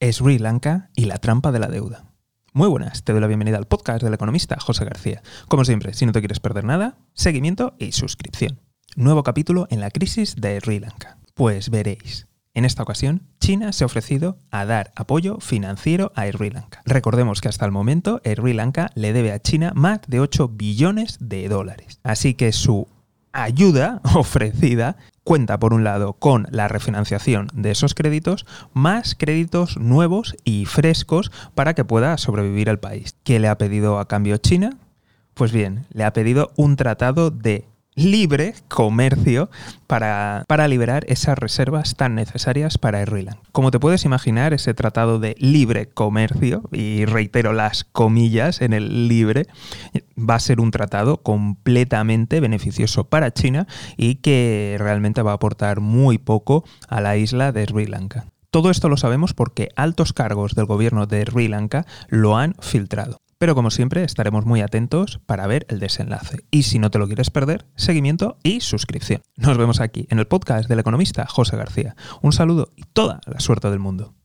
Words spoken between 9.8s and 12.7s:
la crisis de Sri Lanka. Pues veréis. En